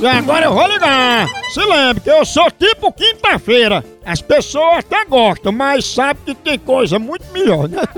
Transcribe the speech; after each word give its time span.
E 0.00 0.06
agora 0.06 0.46
eu 0.46 0.54
vou 0.54 0.66
ligar. 0.66 1.28
Se 1.50 1.60
lembre 1.60 2.00
que 2.00 2.10
eu 2.10 2.24
sou 2.24 2.50
tipo 2.50 2.92
quinta-feira. 2.92 3.84
As 4.04 4.22
pessoas 4.22 4.78
até 4.78 5.04
gostam, 5.04 5.52
mas 5.52 5.84
sabem 5.84 6.22
que 6.24 6.34
tem 6.34 6.58
coisa 6.58 6.98
muito 6.98 7.26
melhor, 7.32 7.68
né? 7.68 7.82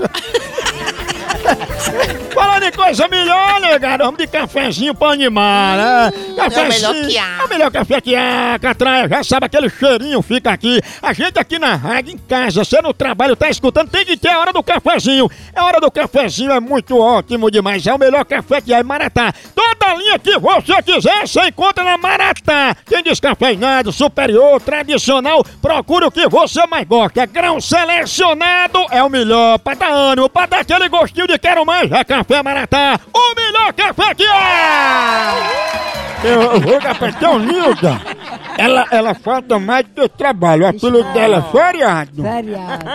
Falando 2.33 2.63
em 2.63 2.71
coisa 2.71 3.07
melhor, 3.07 3.59
né? 3.59 3.79
Vamos 3.97 4.17
de 4.17 4.27
cafezinho 4.27 4.93
pra 4.93 5.09
animar, 5.09 5.77
né? 5.77 6.11
Cafezinho. 6.35 6.87
é 6.87 6.95
o 6.95 6.99
melhor 6.99 7.09
que 7.09 7.17
há. 7.17 7.37
É 7.41 7.45
o 7.45 7.49
melhor 7.49 7.71
café 7.71 8.01
que 8.01 8.15
há, 8.15 8.59
Catraia. 8.61 9.07
Já 9.09 9.23
sabe, 9.23 9.45
aquele 9.45 9.69
cheirinho 9.69 10.21
fica 10.21 10.51
aqui. 10.51 10.81
A 11.01 11.13
gente 11.13 11.39
aqui 11.39 11.57
na 11.57 11.75
rádio, 11.75 12.13
em 12.13 12.17
casa, 12.17 12.63
você 12.63 12.81
no 12.81 12.93
trabalho, 12.93 13.35
tá 13.35 13.49
escutando, 13.49 13.89
tem 13.89 14.05
que 14.05 14.17
ter 14.17 14.29
a 14.29 14.39
hora 14.39 14.53
do 14.53 14.63
cafezinho. 14.63 15.29
A 15.55 15.65
hora 15.65 15.79
do 15.79 15.89
cafezinho 15.91 16.51
é 16.51 16.59
muito 16.59 16.97
ótimo 16.97 17.49
demais. 17.49 17.85
É 17.85 17.93
o 17.93 17.99
melhor 17.99 18.23
café 18.25 18.61
que 18.61 18.73
há 18.73 18.79
em 18.79 18.83
Maratá. 18.83 19.33
Toda 19.55 19.80
linha 19.93 20.19
que 20.19 20.37
você 20.39 20.81
quiser, 20.83 21.27
você 21.27 21.47
encontra 21.47 21.83
na 21.83 21.97
Maratá. 21.97 22.75
Tem 22.85 23.03
descafeinado, 23.03 23.91
superior, 23.91 24.61
tradicional. 24.61 25.43
Procure 25.61 26.05
o 26.05 26.11
que 26.11 26.27
você 26.27 26.65
mais 26.67 26.87
gosta. 26.87 27.25
Grão 27.25 27.59
selecionado 27.61 28.85
é 28.91 29.03
o 29.03 29.09
melhor. 29.09 29.59
Pra 29.59 29.73
dar 29.73 29.91
ânimo, 29.91 30.29
pra 30.29 30.45
dar 30.45 30.59
aquele 30.61 30.89
gostinho 30.89 31.27
de 31.27 31.37
quero 31.37 31.65
mais. 31.65 31.91
É 31.91 32.03
Café 32.03 32.41
Maratá. 32.43 32.99
O 33.13 33.35
melhor 33.35 33.73
café 33.73 34.13
que 34.15 34.25
há! 34.25 35.33
Eu, 36.23 36.41
eu 36.53 36.61
vou 36.61 36.79
dar 36.79 36.95
pra 36.97 37.11
tia 37.11 37.39
Nilda. 37.39 37.99
Ela, 38.57 38.85
ela 38.91 39.15
falta 39.15 39.57
mais 39.57 39.85
do 39.87 40.07
que 40.07 40.09
trabalho. 40.09 40.65
O 40.65 40.67
apelido 40.67 41.13
dela 41.13 41.37
é 41.37 41.51
feriado. 41.51 42.21
Variado. 42.21 42.85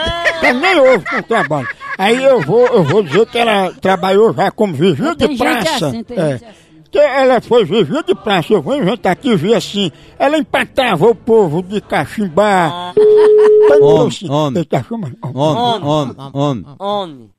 Eu 0.42 0.54
nem 0.54 0.78
ouve 0.78 1.04
com 1.10 1.22
trabalho. 1.22 1.68
Aí 1.98 2.22
eu 2.22 2.40
vou, 2.42 2.66
eu 2.66 2.84
vou 2.84 3.02
dizer 3.02 3.26
que 3.26 3.38
ela 3.38 3.72
trabalhou 3.80 4.32
já 4.32 4.50
como 4.50 4.74
vigia 4.74 5.14
de 5.16 5.36
praça. 5.36 5.88
assim, 5.88 6.04
É. 6.10 6.40
gente 6.86 6.88
assim. 6.88 6.90
Que 6.90 6.98
ela 6.98 7.40
foi 7.40 7.64
vigia 7.64 8.02
de 8.02 8.14
praça. 8.14 8.52
Eu 8.52 8.62
vou 8.62 8.76
inventar 8.76 9.12
aqui 9.12 9.30
e 9.30 9.36
ver 9.36 9.54
assim. 9.54 9.90
Ela 10.18 10.38
empatava 10.38 11.06
o 11.06 11.14
povo 11.14 11.62
de 11.62 11.80
cachimbá. 11.80 12.92
Homem, 13.80 14.12
Homem, 14.30 15.82
homem, 15.82 16.16
homem. 16.32 16.66
Homem. 16.78 17.30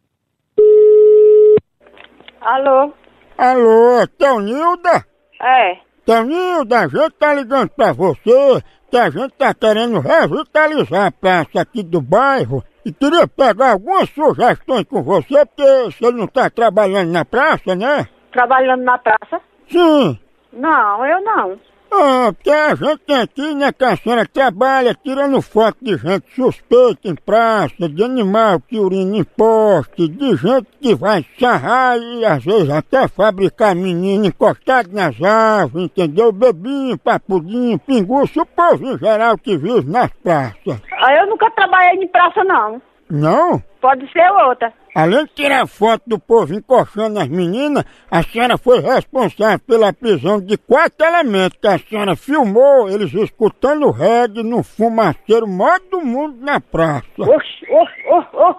Alô? 2.41 2.93
Alô, 3.37 4.07
Teonilda? 4.17 5.05
É. 5.41 5.77
Teonilda, 6.05 6.79
a 6.79 6.87
gente 6.87 7.11
tá 7.11 7.33
ligando 7.33 7.69
pra 7.69 7.93
você 7.93 8.63
que 8.89 8.97
a 8.97 9.09
gente 9.09 9.31
tá 9.31 9.53
querendo 9.53 9.99
revitalizar 9.99 11.07
a 11.07 11.11
praça 11.11 11.61
aqui 11.61 11.83
do 11.83 12.01
bairro 12.01 12.63
e 12.85 12.91
queria 12.91 13.27
pegar 13.27 13.71
algumas 13.71 14.09
sugestões 14.09 14.85
com 14.89 15.03
você, 15.03 15.45
porque 15.45 15.83
você 15.85 16.11
não 16.11 16.27
tá 16.27 16.49
trabalhando 16.49 17.11
na 17.11 17.25
praça, 17.25 17.75
né? 17.75 18.07
Trabalhando 18.31 18.83
na 18.83 18.97
praça? 18.97 19.41
Sim. 19.69 20.19
Não, 20.53 21.05
eu 21.05 21.21
não. 21.23 21.59
Ah, 21.89 22.33
porque 22.33 22.51
a 22.51 22.75
gente 22.75 22.97
tem 23.05 23.15
aqui, 23.15 23.55
né, 23.55 23.71
que 23.71 23.85
a 23.85 23.95
senhora 23.95 24.27
trabalha 24.27 24.93
tirando 24.93 25.41
foto 25.41 25.77
de 25.81 25.95
gente 25.95 26.25
suspeita 26.35 27.07
em 27.07 27.15
praça, 27.15 27.87
de 27.87 28.03
animal 28.03 28.59
que 28.59 28.77
urina 28.77 29.17
em 29.17 29.23
poste, 29.23 30.07
de 30.09 30.35
gente 30.35 30.67
que 30.81 30.93
vai 30.93 31.25
sarrar 31.39 31.97
e 31.97 32.25
às 32.25 32.43
vezes 32.43 32.69
até 32.69 33.07
fabricar 33.07 33.73
menino 33.73 34.25
encostado 34.25 34.89
nas 34.91 35.21
árvores, 35.21 35.85
entendeu? 35.85 36.31
Bebinho, 36.33 36.97
papudinho, 36.97 37.79
pinguço, 37.79 38.41
o 38.41 38.45
povo 38.45 38.85
em 38.85 38.97
geral 38.97 39.37
que 39.37 39.57
vive 39.57 39.89
nas 39.89 40.11
praças. 40.21 40.81
Ah, 40.91 41.13
Eu 41.13 41.27
nunca 41.27 41.49
trabalhei 41.51 42.03
em 42.03 42.07
praça, 42.09 42.43
não. 42.43 42.81
Não? 43.09 43.63
Pode 43.79 44.11
ser 44.11 44.29
outra. 44.31 44.73
Além 44.97 45.25
de 45.25 45.33
tirar 45.35 45.67
foto 45.67 46.01
do 46.07 46.17
povo 46.17 46.55
encoxando 46.55 47.19
as 47.19 47.27
meninas, 47.27 47.83
a 48.09 48.23
senhora 48.23 48.57
foi 48.57 48.79
responsável 48.79 49.59
pela 49.59 49.93
prisão 49.93 50.41
de 50.41 50.57
quatro 50.57 51.05
elementos 51.05 51.59
que 51.61 51.67
a 51.67 51.77
senhora 51.77 52.15
filmou 52.15 52.89
eles 52.89 53.13
escutando 53.13 53.91
reggae 53.91 54.41
no 54.41 54.63
fumaceiro 54.63 55.47
maior 55.47 55.79
do 55.91 56.01
mundo 56.01 56.43
na 56.43 56.59
praça. 56.59 57.05
Oxi, 57.19 57.67
oh, 57.69 57.85
oh, 58.09 58.23
oh. 58.33 58.55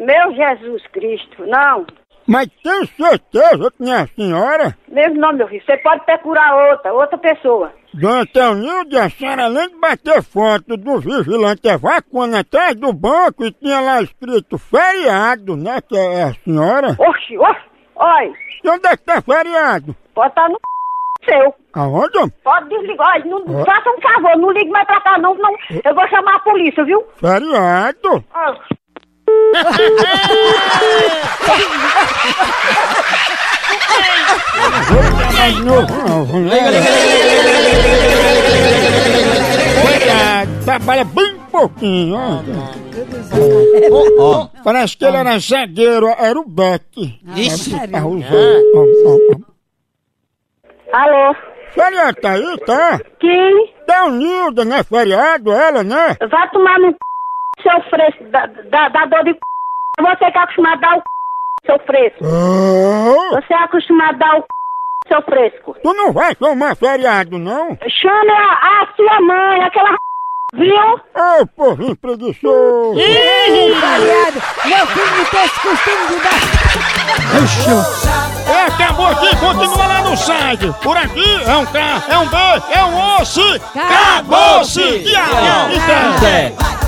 Meu 0.00 0.34
Jesus 0.34 0.86
Cristo, 0.86 1.44
não. 1.44 1.84
Mas 2.26 2.48
tem 2.62 2.86
certeza 2.86 3.70
que 3.70 3.82
não 3.84 3.92
é 3.94 4.00
a 4.02 4.06
senhora? 4.08 4.76
Mesmo 4.88 5.20
não, 5.20 5.32
meu 5.32 5.46
filho. 5.48 5.62
Você 5.64 5.76
pode 5.78 6.04
procurar 6.06 6.70
outra, 6.72 6.92
outra 6.92 7.18
pessoa. 7.18 7.70
Dona 7.92 8.26
Teonilda, 8.26 9.04
a 9.04 9.10
senhora 9.10 9.44
além 9.44 9.68
de 9.68 9.76
bater 9.76 10.22
foto 10.22 10.76
do 10.76 10.98
vigilante 11.00 11.68
evacuando 11.68 12.36
atrás 12.36 12.74
do 12.74 12.92
banco 12.92 13.44
e 13.44 13.52
tinha 13.52 13.80
lá 13.80 14.02
escrito 14.02 14.58
feriado, 14.58 15.56
né, 15.56 15.80
que 15.80 15.96
é 15.96 16.22
a 16.24 16.34
senhora? 16.34 16.96
Oxi, 16.98 17.38
oxi. 17.38 17.60
Olha, 17.96 18.32
E 18.64 18.68
onde 18.68 18.86
é 18.88 18.96
que 18.96 19.04
tá 19.04 19.20
feriado? 19.22 19.94
pode 20.14 20.28
estar 20.30 20.48
no 20.48 20.58
seu. 21.24 21.54
Aonde? 21.74 22.32
Pode 22.42 22.68
desligar. 22.68 23.06
Olha, 23.14 23.24
não, 23.26 23.64
faça 23.64 23.88
um 23.90 24.00
favor, 24.00 24.36
não 24.38 24.50
ligue 24.50 24.70
mais 24.70 24.86
pra 24.86 25.00
cá, 25.00 25.18
não, 25.18 25.34
não. 25.34 25.54
Eu 25.84 25.94
vou 25.94 26.08
chamar 26.08 26.36
a 26.36 26.40
polícia, 26.40 26.84
viu? 26.84 27.04
Feriado? 27.16 28.24
Ah. 28.34 28.54
Não, 35.82 36.40
né? 36.40 36.58
Cuidado, 39.82 40.64
trabalha 40.64 41.04
bem 41.04 41.36
pouquinho, 41.50 42.16
ó. 42.16 42.40
Ó, 44.20 44.48
Parece 44.62 44.96
que 44.96 45.04
ele 45.04 45.16
era 45.16 45.38
zagueiro, 45.38 46.06
era 46.08 46.38
o 46.38 46.48
Beck. 46.48 47.20
Ixi. 47.36 47.70
Tá 47.90 48.06
usando. 48.06 49.46
Alô? 50.92 51.34
Feriado 51.72 52.20
tá 52.20 52.30
aí, 52.32 52.58
tá? 52.58 53.00
Quem? 53.18 53.74
Tá 53.86 54.04
unida, 54.04 54.64
né? 54.64 54.84
Feriado, 54.84 55.52
ela, 55.52 55.82
né? 55.82 56.16
Vai 56.30 56.48
tomar 56.50 56.78
no 56.78 56.92
c... 56.92 56.96
seu 57.62 57.82
fresco, 57.90 58.24
da, 58.30 58.46
da, 58.46 58.88
da 58.90 59.04
dor 59.06 59.24
de 59.24 59.32
c... 59.32 59.38
Você 60.00 60.30
que 60.30 60.38
é 60.38 60.40
acostumado 60.40 60.76
a 60.76 60.88
dar 60.88 60.96
o 60.96 60.98
c... 60.98 61.02
seu 61.66 61.78
fresco. 61.80 62.24
Oh, 62.24 63.34
Você 63.34 63.52
é 63.52 63.56
acostumado 63.56 64.14
a 64.14 64.18
dar 64.18 64.36
o 64.36 64.40
c... 64.42 64.46
seu 65.08 65.22
fresco. 65.22 65.76
tu 65.82 65.94
não 65.94 66.12
vai 66.12 66.34
tomar 66.34 66.76
feriado, 66.76 67.38
não? 67.38 67.78
Chame 67.88 68.30
a, 68.30 68.82
a 68.82 68.88
sua 68.96 69.20
mãe, 69.20 69.62
aquela 69.62 69.90
r... 69.90 69.96
viu? 70.54 71.00
Ô, 71.14 71.46
povinho 71.56 71.96
preguiçoso. 71.96 72.94
Variado. 73.80 74.42
Meu 74.64 74.86
filho 74.86 75.16
não 75.16 75.24
tem 75.26 75.44
esse 75.44 75.60
costume 75.60 76.06
de 76.08 76.16
dar. 76.22 76.84
É, 78.46 78.62
acabou 78.66 79.06
aqui, 79.06 79.36
continua 79.36 79.86
lá 79.86 80.02
no 80.02 80.16
site. 80.16 80.72
Por 80.82 80.96
aqui 80.96 81.42
é 81.46 81.56
um 81.56 81.66
K, 81.66 81.78
é 82.08 82.18
um 82.18 82.26
B, 82.28 82.36
é 82.72 82.84
um 82.84 83.16
osso. 83.20 83.60
Acabou-se! 83.74 85.04
Tchau! 85.04 85.70
Então. 85.70 86.18
Zé. 86.20 86.83